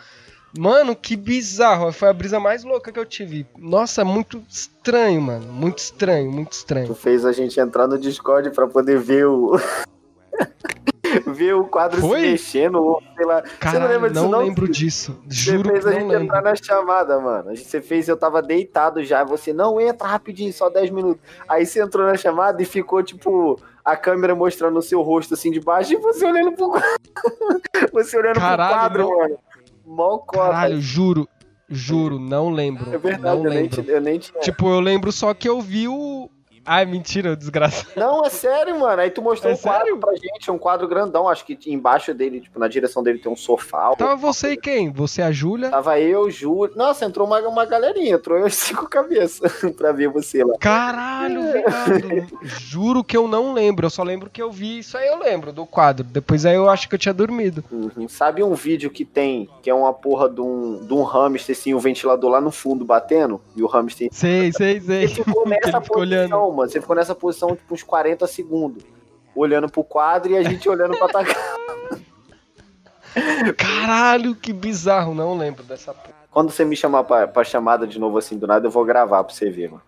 [0.57, 1.91] Mano, que bizarro.
[1.91, 3.45] Foi a brisa mais louca que eu tive.
[3.57, 5.51] Nossa, muito estranho, mano.
[5.51, 6.95] Muito estranho, muito Tu estranho.
[6.95, 9.59] fez a gente entrar no Discord pra poder ver o.
[11.19, 12.19] ver o quadro Foi?
[12.21, 13.41] se mexendo, ou sei lá.
[13.41, 14.39] Você não Caralho, lembra disso, não, não?
[14.39, 15.21] lembro disso.
[15.27, 16.23] Você Juro fez que a gente lembro.
[16.23, 17.55] entrar na chamada, mano.
[17.55, 19.23] Você fez, eu tava deitado já.
[19.23, 21.21] Você não entra rapidinho, só 10 minutos.
[21.47, 25.51] Aí você entrou na chamada e ficou, tipo, a câmera mostrando o seu rosto assim
[25.51, 26.89] de baixo e você olhando pro quadro.
[27.93, 29.17] você olhando Caralho, pro quadro, não.
[29.17, 29.37] mano.
[29.85, 30.49] Mó cota.
[30.51, 31.27] Caralho, juro.
[31.67, 32.93] Juro, não lembro.
[32.93, 33.83] é verdade, não eu nem, lembro.
[33.83, 34.19] te- eu nem.
[34.19, 36.29] Tipo, eu lembro só que eu vi o.
[36.65, 37.89] Ai, mentira, desgraçado.
[37.95, 39.01] Não, é sério, mano.
[39.01, 39.97] Aí tu mostrou É um quadro sério?
[39.99, 41.29] pra gente, um quadro grandão.
[41.29, 43.95] Acho que embaixo dele, tipo, na direção dele tem um sofá.
[43.95, 44.91] Tava você e quem?
[44.91, 45.69] Você e a Júlia?
[45.69, 46.75] Tava eu, Júlio.
[46.75, 50.55] Nossa, entrou uma, uma galerinha, entrou eu cinco cabeças pra ver você lá.
[50.59, 52.39] Caralho, viado.
[52.43, 53.85] Juro que eu não lembro.
[53.85, 54.79] Eu só lembro que eu vi.
[54.79, 56.03] Isso aí eu lembro do quadro.
[56.03, 57.63] Depois aí eu acho que eu tinha dormido.
[57.71, 58.07] Uhum.
[58.07, 61.73] Sabe um vídeo que tem, que é uma porra de um, de um hamster, assim,
[61.73, 64.09] o ventilador lá no fundo batendo, e o hamster.
[64.11, 65.07] Sei, sei, sei.
[65.07, 66.54] Você ficou nessa ele ficou olhando.
[66.55, 66.69] Mano.
[66.69, 68.83] Você ficou nessa posição, tipo, uns 40 segundos.
[69.35, 71.35] Olhando pro quadro e a gente olhando pra atacar.
[73.57, 75.13] Caralho, que bizarro.
[75.13, 76.13] Não lembro dessa porra.
[76.31, 79.23] Quando você me chamar pra, pra chamada de novo assim do nada, eu vou gravar
[79.23, 79.81] pra você ver, mano.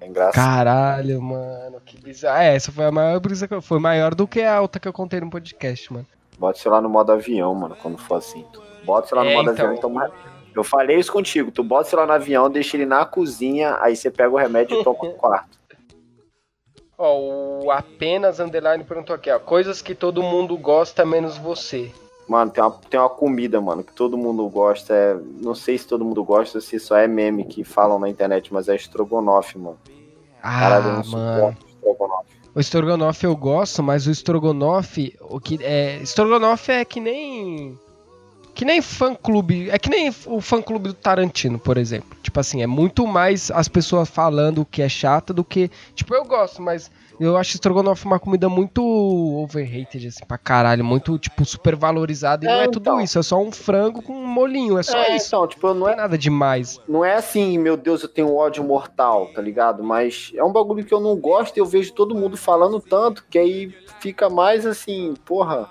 [0.00, 0.34] É engraçado.
[0.34, 1.80] Caralho, mano.
[1.84, 2.38] Que bizarro.
[2.38, 3.62] É, essa foi a maior brisa que eu.
[3.62, 6.06] Foi maior do que a alta que eu contei no podcast, mano.
[6.38, 8.44] Bota o celular no modo avião, mano, quando for assim.
[8.84, 9.66] Bota celular É, no modo então.
[9.66, 10.12] avião, então.
[10.54, 11.50] Eu falei isso contigo.
[11.50, 14.78] Tu bota o celular no avião, deixa ele na cozinha, aí você pega o remédio
[14.80, 15.58] e toma no quarto.
[16.96, 19.38] Ó, o apenas underline perguntou aqui, ó.
[19.38, 21.90] Coisas que todo mundo gosta menos você.
[22.28, 24.94] Mano, tem uma, tem uma comida, mano, que todo mundo gosta.
[24.94, 28.52] É, não sei se todo mundo gosta, se só é meme que falam na internet,
[28.52, 29.78] mas é estrogonofe, mano.
[30.40, 31.56] Caralho, eu Ah, não mano.
[31.68, 32.34] estrogonofe.
[32.54, 37.76] O estrogonofe eu gosto, mas o estrogonofe, o que é, estrogonofe é que nem
[38.54, 42.16] que nem fã clube, é que nem o fã clube do Tarantino, por exemplo.
[42.22, 46.24] Tipo assim, é muito mais as pessoas falando que é chata do que, tipo, eu
[46.24, 51.76] gosto, mas eu acho estrogonofe uma comida muito overrated assim pra caralho, muito tipo super
[51.76, 53.00] valorizada e É, não é tudo então.
[53.00, 55.28] isso, é só um frango com um molinho, é só é, isso.
[55.28, 56.80] então, tipo, não Não é nada demais.
[56.88, 59.82] Não é assim, meu Deus, eu tenho ódio mortal, tá ligado?
[59.84, 63.24] Mas é um bagulho que eu não gosto e eu vejo todo mundo falando tanto
[63.28, 65.68] que aí fica mais assim, porra.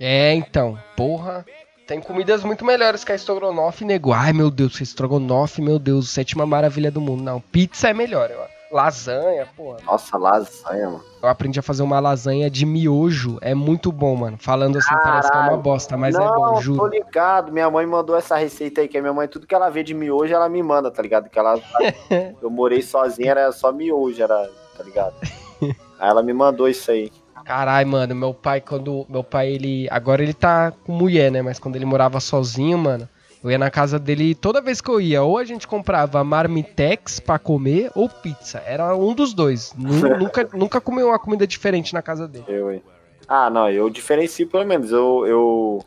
[0.00, 1.44] É, então, porra.
[1.92, 4.14] Tem comidas muito melhores que a estrogonofe, nego.
[4.14, 7.22] Ai, meu Deus, estrogonofe, meu Deus, sétima maravilha do mundo.
[7.22, 8.52] Não, pizza é melhor, eu acho.
[8.72, 9.76] Lasanha, porra.
[9.84, 11.04] Nossa, lasanha, mano.
[11.22, 13.36] Eu aprendi a fazer uma lasanha de miojo.
[13.42, 14.38] É muito bom, mano.
[14.38, 15.62] Falando assim, parece que é uma Caralho.
[15.62, 16.86] bosta, mas não, é bom, tô juro.
[16.86, 17.52] ligado.
[17.52, 19.92] Minha mãe mandou essa receita aí, que a minha mãe, tudo que ela vê de
[19.92, 21.28] miojo, ela me manda, tá ligado?
[21.28, 21.60] Que ela,
[22.40, 25.14] eu morei sozinho, era só miojo, era, tá ligado?
[26.00, 27.12] Aí ela me mandou isso aí.
[27.44, 29.06] Caralho, mano, meu pai, quando.
[29.08, 29.88] Meu pai, ele.
[29.90, 31.42] Agora ele tá com mulher, né?
[31.42, 33.08] Mas quando ele morava sozinho, mano,
[33.42, 35.22] eu ia na casa dele toda vez que eu ia.
[35.22, 38.62] Ou a gente comprava marmitex pra comer, ou pizza.
[38.66, 39.72] Era um dos dois.
[39.76, 42.44] Nu- nunca, nunca comi uma comida diferente na casa dele.
[42.48, 42.82] Eu, hein?
[43.28, 44.90] Ah, não, eu diferencio pelo menos.
[44.92, 45.84] Eu, eu,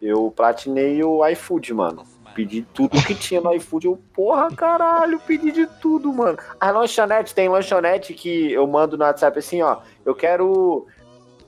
[0.00, 2.02] eu platinei o iFood, mano.
[2.34, 3.86] Pedi tudo que tinha no iFood.
[3.86, 6.38] Eu, porra, caralho, pedi de tudo, mano.
[6.60, 9.78] A lanchonete, tem lanchonete que eu mando no WhatsApp assim, ó.
[10.04, 10.86] Eu quero.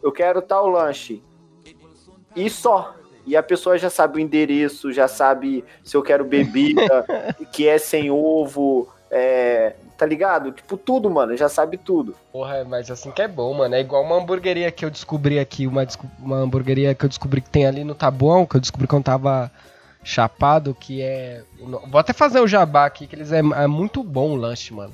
[0.03, 1.23] Eu quero tal lanche.
[2.37, 2.95] E só.
[3.27, 7.07] E a pessoa já sabe o endereço, já sabe se eu quero bebida,
[7.51, 10.53] que é sem ovo, é, tá ligado?
[10.53, 12.15] Tipo, tudo, mano, já sabe tudo.
[12.33, 13.75] Porra, mas assim que é bom, mano.
[13.75, 15.87] É igual uma hamburgueria que eu descobri aqui, uma,
[16.19, 19.51] uma hamburgueria que eu descobri que tem ali no Tabuão, que eu descobri quando tava
[20.05, 21.43] chapado, que é.
[21.59, 24.93] Vou até fazer o jabá aqui, que eles é, é muito bom o lanche, mano.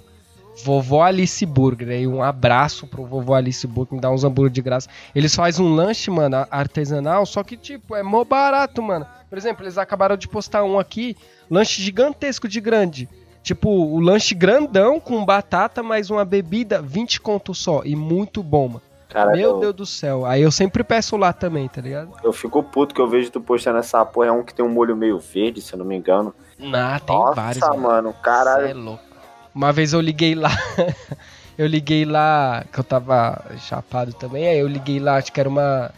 [0.64, 4.62] Vovó Alice Burger, aí um abraço pro vovô Alice Burger, me dá uns hambúrguer de
[4.62, 4.88] graça.
[5.14, 9.07] Eles fazem um lanche, mano, artesanal, só que, tipo, é mó barato, mano.
[9.29, 11.16] Por exemplo, eles acabaram de postar um aqui,
[11.51, 13.09] lanche gigantesco de grande.
[13.42, 17.83] Tipo, o lanche grandão com batata mais uma bebida, 20 conto só.
[17.85, 18.89] E muito bom, mano.
[19.11, 20.25] Cara, Meu eu, Deus do céu.
[20.25, 22.12] Aí eu sempre peço lá também, tá ligado?
[22.23, 24.29] eu fico puto que eu vejo tu postando essa porra.
[24.29, 26.33] É um que tem um molho meio verde, se eu não me engano.
[26.73, 27.83] Ah, tem Nossa, vários, mano.
[27.83, 28.66] mano, Cê caralho.
[28.68, 29.03] é louco.
[29.53, 30.51] Uma vez eu liguei lá.
[31.59, 34.46] eu liguei lá, que eu tava chapado também.
[34.46, 35.90] Aí eu liguei lá, acho que era uma.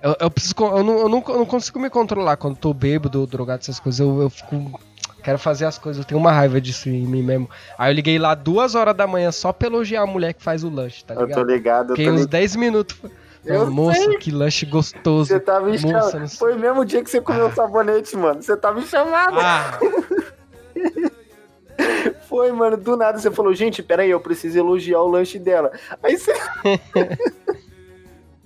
[0.00, 0.54] Eu, eu preciso.
[0.60, 3.98] Eu não, eu, não, eu não consigo me controlar quando tô bêbado, drogado, essas coisas.
[3.98, 4.80] Eu, eu fico.
[5.22, 7.48] Quero fazer as coisas, eu tenho uma raiva disso em mim mesmo.
[7.78, 10.64] Aí eu liguei lá duas horas da manhã só pra elogiar a mulher que faz
[10.64, 11.46] o lanche, tá Eu tô ligado?
[11.46, 12.30] ligado, eu Fiquei tô uns ligado.
[12.32, 12.96] 10 minutos.
[13.44, 14.18] Eu Moça, sei.
[14.18, 15.28] que lanche gostoso.
[15.28, 16.28] Você tava me Moça, chamando.
[16.28, 16.38] sei.
[16.38, 18.42] Foi o mesmo dia que você comeu o sabonete, mano.
[18.42, 19.38] Você tava me chamando.
[19.40, 19.78] Ah,
[22.28, 22.76] Foi, mano.
[22.76, 25.72] Do nada você falou, gente, peraí, eu preciso elogiar o lanche dela.
[26.02, 26.32] Aí você.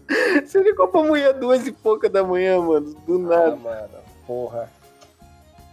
[0.44, 2.94] você ligou pra mulher duas e pouca da manhã, mano.
[3.06, 3.56] Do ah, nada.
[3.56, 3.88] mano,
[4.26, 4.70] porra.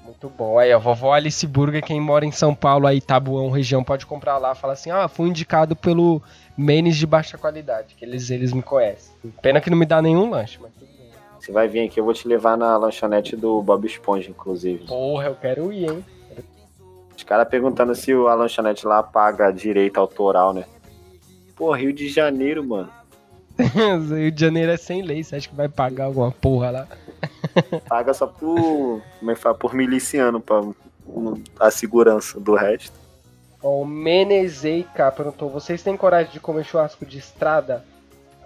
[0.04, 0.58] Muito bom.
[0.58, 4.38] Aí, ó, vovó Alice Burger, quem mora em São Paulo, aí, Tabuão, região, pode comprar
[4.38, 4.56] lá.
[4.56, 6.22] Fala assim, ah, fui indicado pelo
[6.58, 9.14] Menes de baixa qualidade, que eles, eles me conhecem.
[9.42, 11.10] Pena que não me dá nenhum lanche, mas tudo bem.
[11.40, 14.86] Você vai vir aqui, eu vou te levar na lanchonete do Bob Esponja, inclusive.
[14.86, 16.06] Porra, eu quero ir, hein?
[17.16, 20.66] Os caras perguntando se a lanchonete lá paga direito autoral, né?
[21.56, 22.90] Pô, Rio de Janeiro, mano.
[23.58, 26.88] Rio de Janeiro é sem lei, você acha que vai pagar alguma porra lá?
[27.88, 29.02] Paga só por.
[29.20, 29.56] Como é que fala?
[29.56, 30.62] Por miliciano, pra
[31.60, 32.94] a segurança do resto.
[33.64, 37.84] Ó, o Menezeica perguntou, vocês têm coragem de comer churrasco de estrada?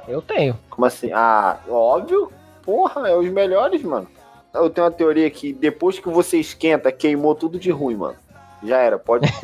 [0.07, 0.57] Eu tenho.
[0.69, 1.11] Como assim?
[1.13, 2.31] Ah, óbvio.
[2.63, 4.07] Porra, é os melhores, mano.
[4.53, 8.15] Eu tenho uma teoria que depois que você esquenta, queimou tudo de ruim, mano.
[8.63, 9.27] Já era, pode.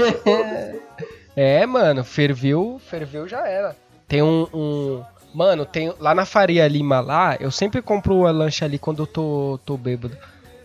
[1.34, 3.74] É, mano, ferveu, ferveu já era.
[4.06, 5.02] Tem um, um-
[5.34, 9.08] Mano, tem lá na Faria Lima lá, eu sempre compro o lanche ali quando eu
[9.08, 10.18] tô, tô bêbado.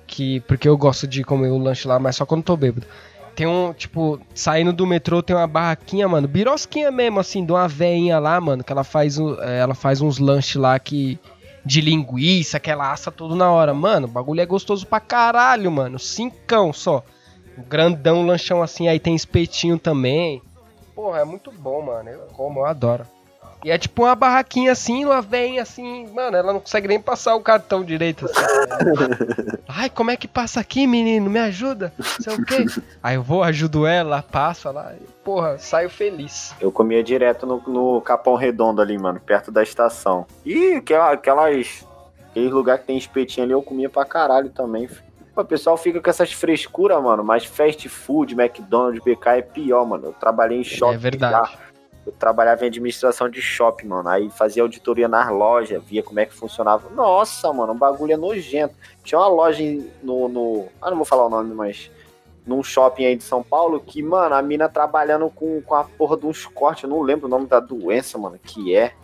[0.07, 2.87] Que, porque eu gosto de comer o lanche lá, mas só quando tô bêbado.
[3.35, 7.69] Tem um, tipo, saindo do metrô tem uma barraquinha, mano, birosquinha mesmo, assim, de uma
[7.69, 11.19] veinha lá, mano, que ela faz, é, ela faz uns lanches lá que.
[11.65, 13.75] De linguiça, que ela assa tudo na hora.
[13.75, 15.99] Mano, o bagulho é gostoso pra caralho, mano.
[15.99, 17.03] Cincão só.
[17.59, 20.41] Um grandão lanchão assim, aí tem espetinho também.
[20.95, 22.09] Porra, é muito bom, mano.
[22.09, 23.05] Eu como, eu adoro.
[23.65, 27.35] E é tipo uma barraquinha assim, uma veinha assim, mano, ela não consegue nem passar
[27.35, 28.27] o cartão direito.
[28.27, 29.59] Assim?
[29.67, 31.29] Ai, como é que passa aqui, menino?
[31.29, 31.93] Me ajuda?
[32.21, 32.67] Sei o quê.
[33.03, 36.55] Aí eu vou, ajudo ela, passo lá, e, porra, saio feliz.
[36.61, 40.27] Eu comia direto no, no Capão Redondo ali, mano, perto da estação.
[40.45, 41.85] E aquela, aquelas.
[42.31, 44.87] Aqueles lugares que tem espetinho ali, eu comia pra caralho também.
[44.87, 45.07] filho.
[45.35, 50.07] O pessoal fica com essas frescuras, mano, mas fast food, McDonald's, BK é pior, mano.
[50.07, 50.95] Eu trabalhei em shopping.
[50.95, 51.51] é verdade.
[51.51, 51.59] já.
[52.07, 54.09] Eu trabalhava em administração de shopping, mano.
[54.09, 56.89] Aí fazia auditoria nas lojas, via como é que funcionava.
[56.91, 58.77] Nossa, mano, o bagulho é nojento.
[59.03, 59.63] Tinha uma loja
[60.03, 60.69] no, no.
[60.81, 61.91] Ah, não vou falar o nome, mas.
[62.47, 66.17] Num shopping aí de São Paulo, que, mano, a mina trabalhando com, com a porra
[66.17, 66.85] de uns cortes.
[66.85, 68.95] Eu não lembro o nome da doença, mano, que é.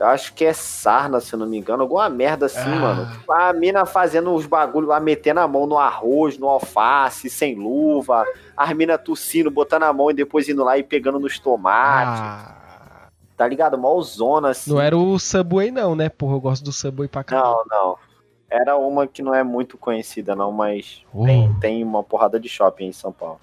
[0.00, 1.82] Eu acho que é sarna, se eu não me engano.
[1.82, 2.76] Alguma merda assim, Ah.
[2.76, 3.12] mano.
[3.12, 7.54] Tipo, a mina fazendo os bagulho lá, metendo a mão no arroz, no alface, sem
[7.54, 8.24] luva.
[8.56, 12.20] As mina tossindo, botando a mão e depois indo lá e pegando nos tomates.
[12.22, 12.56] Ah,
[13.36, 13.78] Tá ligado?
[13.78, 14.70] Mó zona, assim.
[14.70, 16.08] não era o Subway não, né?
[16.10, 17.56] Porra, eu gosto do Subway pra caralho.
[17.56, 17.96] Não, não.
[18.50, 21.24] Era uma que não é muito conhecida, não, mas Uh.
[21.24, 23.40] tem, tem uma porrada de shopping em São Paulo.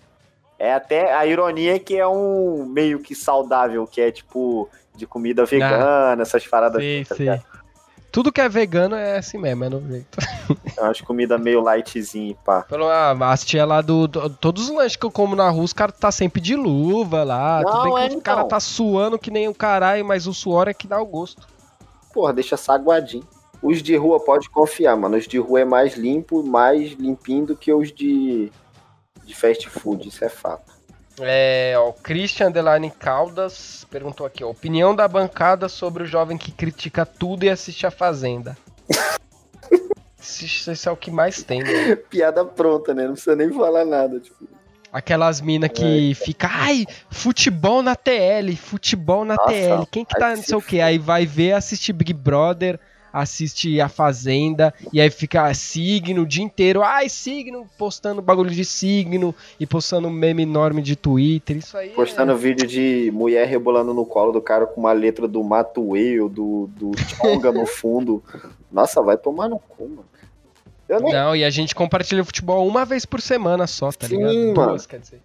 [0.59, 5.07] É até a ironia é que é um meio que saudável, que é tipo de
[5.07, 6.81] comida vegana, essas paradas.
[6.81, 7.43] Sei, assim, tá ligado?
[8.11, 10.17] Tudo que é vegano é assim mesmo, é no jeito.
[10.77, 12.63] É umas comidas meio lightzinho, pá.
[12.63, 15.63] Pelo ah, as tia lá do, do- Todos os lanches que eu como na rua,
[15.65, 17.61] os caras tá sempre de luva lá.
[17.61, 18.21] Não, Tudo bem que é, os então.
[18.21, 21.47] caras tá suando que nem o caralho, mas o suor é que dá o gosto.
[22.13, 23.27] Porra, deixa saguadinho.
[23.61, 25.17] Os de rua pode confiar, mano.
[25.17, 28.51] Os de rua é mais limpo, mais limpinho do que os de,
[29.25, 30.76] de fast food, isso é fato.
[31.19, 36.37] É, ó, o Christian Deline Caldas perguntou aqui, ó, opinião da bancada sobre o jovem
[36.37, 38.57] que critica tudo e assiste a Fazenda.
[40.19, 41.95] Esse, esse é o que mais tem, né?
[41.95, 43.05] Piada pronta, né?
[43.05, 44.19] Não precisa nem falar nada.
[44.19, 44.45] Tipo.
[44.91, 49.85] Aquelas minas que fica, ai, futebol na TL, futebol na Nossa, TL.
[49.89, 50.81] Quem que tá não se sei o que?
[50.81, 52.77] Aí vai ver, assiste Big Brother,
[53.21, 56.81] assiste a Fazenda, e aí fica signo o dia inteiro.
[56.83, 61.57] Ai, signo, postando bagulho de signo e postando meme enorme de Twitter.
[61.57, 61.89] Isso aí.
[61.89, 66.19] é- Postando vídeo de mulher rebolando no colo do cara com uma letra do Matuei
[66.19, 68.23] ou do, do Tonga no fundo.
[68.71, 70.05] Nossa, vai tomar no cu, mano.
[70.89, 74.17] Nem, Não, e a gente compartilha o futebol uma vez por semana só, tá Sim,
[74.17, 74.33] ligado?
[74.55, 74.69] mano.
[74.69, 75.21] Duas, quer dizer.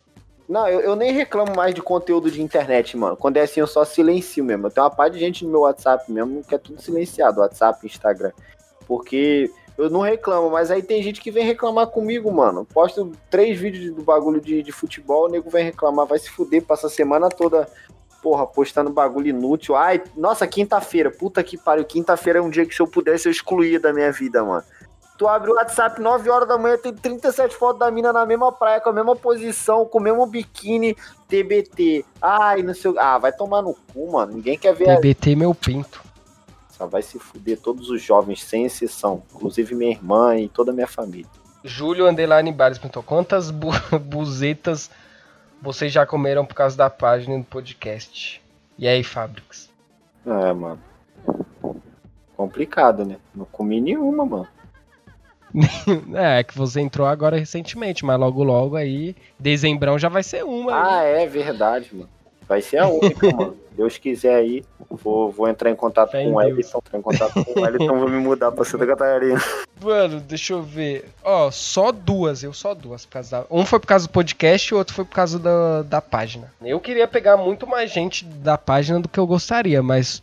[0.48, 3.16] Não eu, eu nem reclamo mais de conteúdo de internet, mano.
[3.16, 4.66] Quando é assim, eu só silencio mesmo.
[4.66, 7.86] Eu tenho uma parte de gente no meu WhatsApp mesmo que é tudo silenciado, WhatsApp,
[7.86, 8.32] Instagram.
[8.86, 12.64] Porque eu não reclamo, mas aí tem gente que vem reclamar comigo, mano.
[12.64, 16.62] Posto três vídeos do bagulho de, de futebol, o nego vem reclamar, vai se fuder,
[16.62, 17.66] passa a semana toda,
[18.22, 19.74] porra, postando bagulho inútil.
[19.74, 21.84] Ai, nossa, quinta-feira, puta que pariu.
[21.84, 24.64] Quinta-feira é um dia que se eu pudesse eu excluía da minha vida, mano.
[25.18, 28.50] Tu abre o WhatsApp 9 horas da manhã, tem 37 fotos da mina na mesma
[28.50, 30.96] praia, com a mesma posição, com o mesmo biquíni,
[31.28, 32.04] TBT.
[32.20, 32.92] Ai, não sei.
[32.98, 34.32] Ah, vai tomar no cu, mano.
[34.32, 34.90] Ninguém quer ver.
[34.90, 36.02] a- TBT meu pinto.
[36.70, 39.22] Só vai se fuder todos os jovens, sem exceção.
[39.34, 41.30] Inclusive minha irmã e toda a minha família.
[41.62, 43.68] Júlio Underline Bares perguntou: quantas bu
[44.02, 44.90] buzetas
[45.60, 48.42] vocês já comeram por causa da página do podcast?
[48.76, 49.70] E aí, Fabrics?
[50.26, 50.80] É, mano.
[52.36, 53.18] Complicado, né?
[53.34, 54.48] Não comi nenhuma, mano.
[56.14, 60.72] É, que você entrou agora recentemente, mas logo logo aí, dezembrão já vai ser uma.
[60.72, 60.82] aí.
[60.82, 62.08] Ah, é verdade, mano.
[62.48, 63.56] Vai ser a única, mano.
[63.76, 66.34] Deus quiser aí, vou, vou entrar em contato Fé com o.
[66.36, 66.78] Wellington.
[66.78, 69.40] Entrar em contato com o Wellington, vou me mudar pra Santa Catarina.
[69.80, 71.06] Mano, deixa eu ver.
[71.24, 73.06] Ó, só duas, eu só duas.
[73.06, 73.46] Por causa da...
[73.50, 76.52] Um foi por causa do podcast e o outro foi por causa da, da página.
[76.60, 80.22] Eu queria pegar muito mais gente da página do que eu gostaria, mas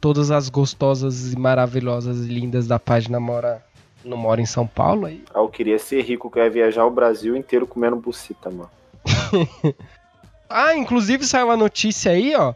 [0.00, 3.62] todas as gostosas e maravilhosas e lindas da página mora,
[4.04, 5.22] não moram em São Paulo aí.
[5.34, 8.70] Ah, eu queria ser rico, que eu ia viajar o Brasil inteiro comendo bucita, mano.
[10.52, 12.54] Ah, inclusive saiu a notícia aí, ó.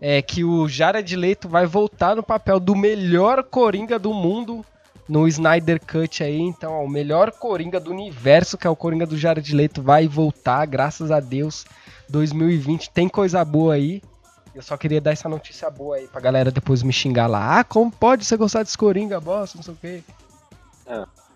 [0.00, 4.64] É que o Jared Leto vai voltar no papel do melhor Coringa do mundo
[5.06, 6.40] no Snyder Cut aí.
[6.40, 10.08] Então, ó, o melhor Coringa do universo, que é o Coringa do Jared Leto, vai
[10.08, 11.66] voltar, graças a Deus.
[12.08, 14.02] 2020 tem coisa boa aí.
[14.54, 17.58] Eu só queria dar essa notícia boa aí pra galera depois me xingar lá.
[17.58, 20.02] Ah, como pode você gostar desse Coringa, bosta, não sei o quê.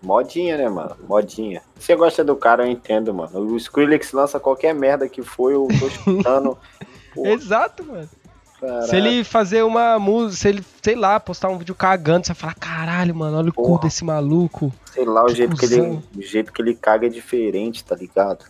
[0.01, 0.95] Modinha, né, mano?
[1.07, 1.61] Modinha.
[1.77, 3.39] Se você gosta do cara, eu entendo, mano.
[3.39, 6.57] O Skrillex lança qualquer merda que for, eu tô escutando.
[7.17, 8.09] Exato, mano.
[8.61, 8.87] caralho.
[8.87, 12.39] Se ele fazer uma música, se ele, sei lá, postar um vídeo cagando, você vai
[12.39, 13.81] falar, caralho, mano, olha o cu Porra.
[13.81, 14.71] desse maluco.
[14.85, 15.81] Sei lá, o que jeito, que ele,
[16.15, 18.45] o jeito que ele caga é diferente, tá ligado?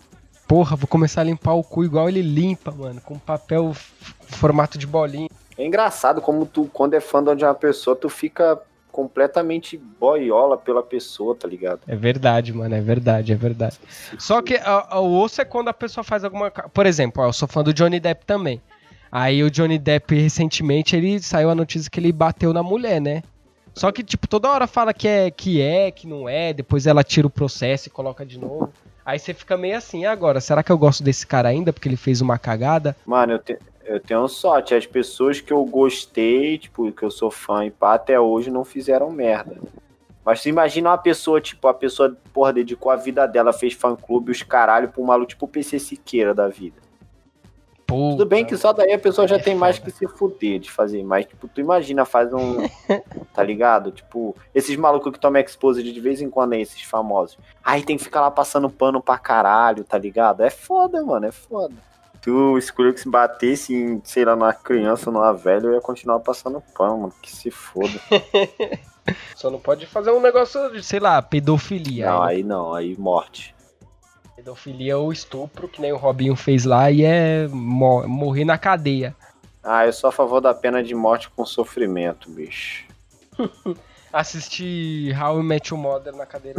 [0.47, 3.71] Porra, vou começar a limpar o cu igual ele limpa, mano, com papel
[4.27, 5.29] formato de bolinha.
[5.57, 8.59] É engraçado como tu, quando é fã de uma pessoa, tu fica
[8.99, 11.79] completamente boiola pela pessoa, tá ligado?
[11.87, 13.77] É verdade, mano, é verdade, é verdade.
[14.17, 14.59] Só que
[14.93, 16.51] o osso é quando a pessoa faz alguma.
[16.51, 18.61] Por exemplo, ó, eu sou fã do Johnny Depp também.
[19.09, 23.23] Aí o Johnny Depp, recentemente, ele saiu a notícia que ele bateu na mulher, né?
[23.73, 27.03] Só que, tipo, toda hora fala que é, que é, que não é, depois ela
[27.03, 28.69] tira o processo e coloca de novo.
[29.05, 31.87] Aí você fica meio assim, e agora, será que eu gosto desse cara ainda porque
[31.87, 32.95] ele fez uma cagada?
[33.05, 33.57] Mano, eu, te-
[33.89, 34.75] eu tenho sorte.
[34.75, 38.63] As pessoas que eu gostei, tipo, que eu sou fã e pá, até hoje não
[38.63, 39.57] fizeram merda.
[40.23, 44.31] Mas tu imagina uma pessoa, tipo, a pessoa, porra, dedicou a vida dela, fez fã-clube,
[44.31, 46.75] os caralho, pra um maluco tipo o PC Siqueira da vida.
[47.87, 49.89] Pô, Tudo bem que só daí a pessoa já É tem mais foda.
[49.89, 52.57] que se fuder de fazer, mas, tipo, tu imagina, faz um.
[53.33, 53.91] tá ligado?
[53.91, 57.39] Tipo, esses malucos que tomam exposed de vez em quando aí, esses famosos.
[57.63, 60.41] Aí tem que ficar lá passando pano pra caralho, tá ligado?
[60.43, 61.73] É foda, mano, é foda.
[62.21, 65.81] Tu escolheu que se batesse em, sei lá, numa criança ou numa velha, eu ia
[65.81, 67.13] continuar passando pano, mano.
[67.21, 67.89] Que se foda.
[69.35, 72.07] Só não pode fazer um negócio de, sei lá, pedofilia.
[72.11, 73.55] não, Aí aí não, aí morte.
[74.35, 79.15] Pedofilia ou estupro, que nem o Robinho fez lá, e é mo- morrer na cadeia.
[79.63, 82.85] Ah, eu sou a favor da pena de morte com sofrimento, bicho.
[84.13, 86.57] Assistir How I Met Your Mother na cadeira.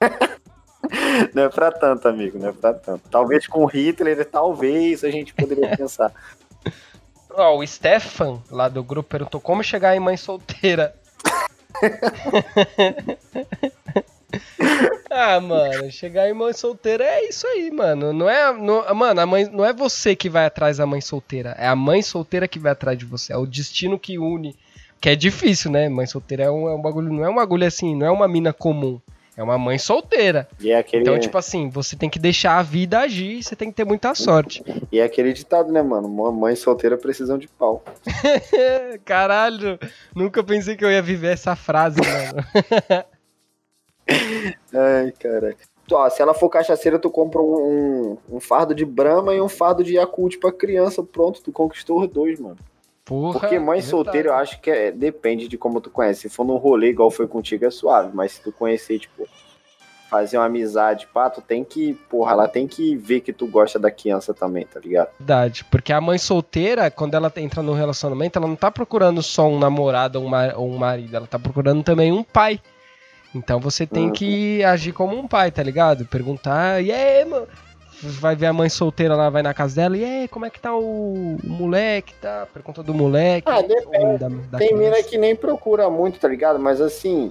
[1.34, 3.08] Não é pra tanto, amigo, não é pra tanto.
[3.10, 6.12] Talvez com Hitler, talvez a gente poderia pensar.
[7.30, 10.94] Ó, o Stefan, lá do grupo, perguntou como chegar em mãe solteira.
[15.10, 18.12] ah, mano, chegar em mãe solteira é isso aí, mano.
[18.12, 21.54] Não é, não, mano, a mãe não é você que vai atrás da mãe solteira,
[21.58, 24.56] é a mãe solteira que vai atrás de você, é o destino que une.
[25.00, 25.88] Que é difícil, né?
[25.88, 28.28] Mãe solteira é um, é um bagulho, não é um bagulho assim, não é uma
[28.28, 29.00] mina comum.
[29.40, 30.46] É uma mãe solteira.
[30.62, 33.70] É aquele, Então, tipo assim, você tem que deixar a vida agir e você tem
[33.70, 34.62] que ter muita sorte.
[34.92, 36.08] e é aquele ditado, né, mano?
[36.08, 37.82] Uma Mãe solteira precisam de pau.
[39.02, 39.78] Caralho,
[40.14, 43.06] nunca pensei que eu ia viver essa frase, mano.
[44.74, 45.56] Ai, cara.
[45.90, 49.48] Ó, se ela for cachaceira, tu compra um, um, um fardo de Brahma e um
[49.48, 51.02] fardo de Yakult pra criança.
[51.02, 52.58] Pronto, tu conquistou os dois, mano.
[53.10, 56.20] Porra, Porque mãe é solteira eu acho que é, depende de como tu conhece.
[56.20, 58.10] Se for num rolê igual foi contigo, é suave.
[58.14, 59.26] Mas se tu conhecer, tipo,
[60.08, 63.80] fazer uma amizade, pá, tu tem que, porra, ela tem que ver que tu gosta
[63.80, 65.08] da criança também, tá ligado?
[65.18, 69.48] Verdade, porque a mãe solteira, quando ela entra no relacionamento, ela não tá procurando só
[69.48, 72.60] um namorado um, ou um marido, ela tá procurando também um pai.
[73.34, 74.12] Então você tem Uhum.
[74.12, 76.04] que agir como um pai, tá ligado?
[76.06, 77.48] Perguntar, e aí, mano?
[78.02, 80.58] Vai ver a mãe solteira lá, vai na casa dela, e aí, como é que
[80.60, 82.46] tá o, o moleque, tá?
[82.52, 83.46] Pergunta do moleque.
[83.50, 84.18] Ah, depende.
[84.18, 85.08] da- da Tem mina criança.
[85.08, 86.58] que nem procura muito, tá ligado?
[86.58, 87.30] Mas assim,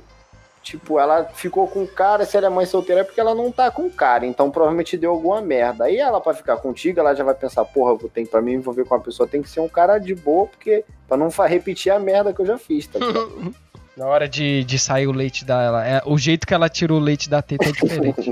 [0.62, 3.52] tipo, ela ficou com o cara, se ela é mãe solteira é porque ela não
[3.52, 5.86] tá com o cara, então provavelmente deu alguma merda.
[5.86, 8.86] Aí ela, pra ficar contigo, ela já vai pensar, porra, eu tenho pra me envolver
[8.86, 11.98] com uma pessoa, tem que ser um cara de boa, porque pra não repetir a
[12.00, 13.56] merda que eu já fiz, tá ligado?
[14.00, 17.00] Na hora de, de sair o leite dela, é, o jeito que ela tira o
[17.00, 18.32] leite da teta é diferente.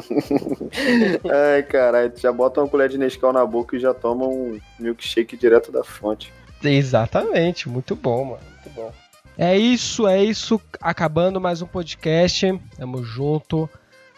[1.30, 5.36] Ai, caralho, já bota uma colher de Nescau na boca e já toma um milkshake
[5.36, 6.32] direto da fonte.
[6.64, 8.40] Exatamente, muito bom, mano.
[8.64, 8.94] Muito bom.
[9.38, 10.62] É isso, é isso.
[10.80, 12.62] Acabando mais um podcast.
[12.78, 13.70] Tamo junto.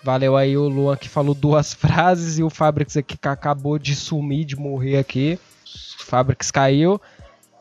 [0.03, 3.95] Valeu aí o Luan que falou duas frases e o Fabrics aqui que acabou de
[3.95, 5.39] sumir, de morrer aqui.
[5.99, 7.01] O Fabrics caiu.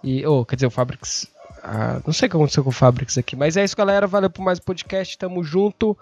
[0.04, 1.26] E, oh, quer dizer, o Fabrics.
[1.68, 3.36] Ah, não sei o que aconteceu com o Fabrics aqui.
[3.36, 4.06] Mas é isso, galera.
[4.06, 5.16] Valeu por mais podcast.
[5.18, 5.96] Tamo junto.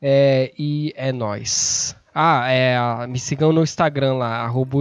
[0.00, 1.94] É, e é nóis.
[2.14, 4.78] Ah, é, me sigam no Instagram lá, arroba.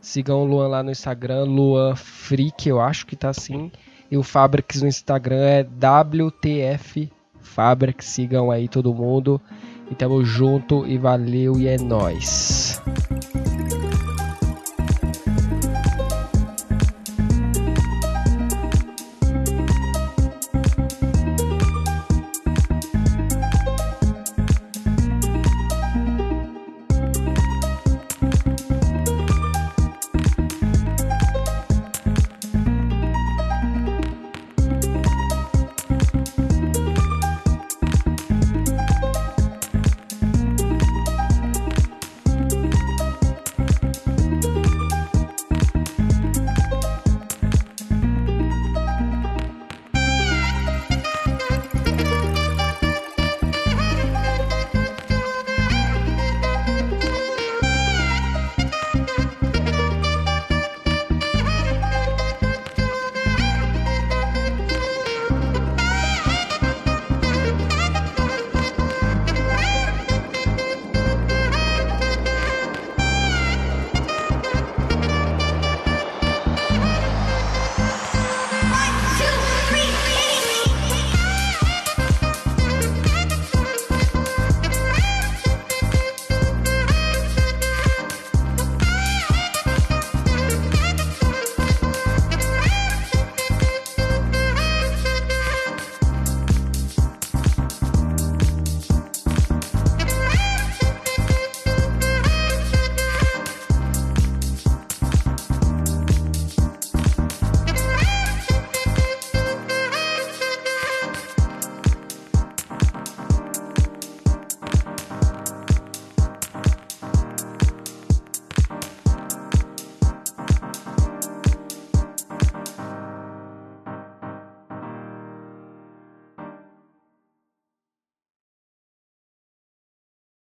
[0.00, 3.70] Sigam o Luan lá no Instagram, Luan Freak, eu acho que tá assim.
[4.10, 8.06] E o Fabrics no Instagram é WTF Fabrics.
[8.06, 9.40] Sigam aí todo mundo.
[9.90, 12.80] E tamo junto e valeu e é nóis.